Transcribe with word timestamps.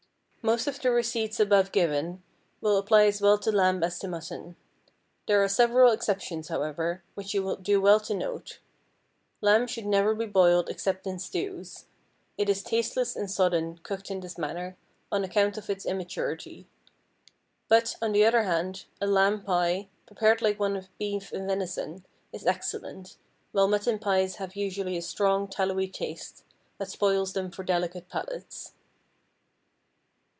Most 0.43 0.65
of 0.65 0.79
the 0.79 0.89
receipts 0.89 1.39
above 1.39 1.71
given 1.71 2.23
will 2.61 2.77
apply 2.77 3.05
as 3.05 3.21
well 3.21 3.37
to 3.37 3.51
lamb 3.51 3.83
as 3.83 3.99
to 3.99 4.07
mutton. 4.07 4.55
There 5.27 5.43
are 5.43 5.47
several 5.47 5.91
exceptions, 5.91 6.47
however, 6.47 7.03
which 7.13 7.35
you 7.35 7.43
will 7.43 7.57
do 7.57 7.79
well 7.79 7.99
to 7.99 8.15
note. 8.15 8.57
Lamb 9.41 9.67
should 9.67 9.85
never 9.85 10.15
be 10.15 10.25
boiled 10.25 10.67
except 10.67 11.05
in 11.05 11.19
stews. 11.19 11.85
It 12.39 12.49
is 12.49 12.63
tasteless 12.63 13.15
and 13.15 13.29
sodden 13.29 13.77
cooked 13.83 14.09
in 14.09 14.19
this 14.19 14.39
manner, 14.39 14.77
on 15.11 15.23
account 15.23 15.59
of 15.59 15.69
its 15.69 15.85
immaturity. 15.85 16.65
But, 17.67 17.95
on 18.01 18.11
the 18.11 18.25
other 18.25 18.41
hand, 18.41 18.85
a 18.99 19.05
lamb 19.05 19.43
pie, 19.43 19.89
prepared 20.07 20.41
like 20.41 20.59
one 20.59 20.75
of 20.75 20.89
beef 20.97 21.31
or 21.31 21.45
venison, 21.45 22.03
is 22.33 22.47
excellent, 22.47 23.15
while 23.51 23.67
mutton 23.67 23.99
pies 23.99 24.37
have 24.37 24.55
usually 24.55 24.97
a 24.97 25.03
strong, 25.03 25.47
tallowy 25.47 25.87
taste, 25.87 26.43
that 26.79 26.89
spoils 26.89 27.33
them 27.33 27.51
for 27.51 27.63
delicate 27.63 28.09
palates. 28.09 28.73